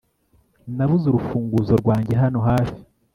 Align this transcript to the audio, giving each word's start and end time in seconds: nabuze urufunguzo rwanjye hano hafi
nabuze 0.75 1.05
urufunguzo 1.07 1.73
rwanjye 1.81 2.13
hano 2.21 2.39
hafi 2.49 2.79